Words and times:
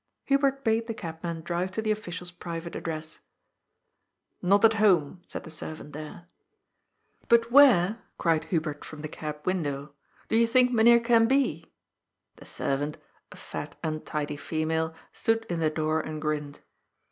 Hubert 0.25 0.63
bade 0.63 0.87
the 0.87 0.95
cabman 0.95 1.41
drive 1.41 1.69
to 1.73 1.79
the 1.83 1.91
official's 1.91 2.31
private 2.31 2.75
address. 2.75 3.17
^ 3.17 3.19
Not 4.41 4.65
at 4.65 4.73
home,'* 4.81 5.21
said 5.27 5.43
the 5.43 5.51
servant 5.51 5.93
there." 5.93 6.25
But 7.29 7.51
where," 7.51 7.99
cried 8.17 8.45
Hubert 8.45 8.83
from 8.83 9.03
the 9.03 9.07
cab 9.07 9.45
window," 9.45 9.93
do 10.27 10.35
you 10.37 10.47
think 10.47 10.71
Mynheer 10.71 11.01
can 11.01 11.27
be?" 11.27 11.71
The 12.37 12.47
servant— 12.47 12.97
a 13.31 13.35
fat, 13.37 13.75
untidy 13.83 14.37
female— 14.37 14.95
stood 15.13 15.45
in 15.51 15.59
the 15.59 15.69
door 15.69 15.99
and 16.01 16.19
grinned. 16.19 16.61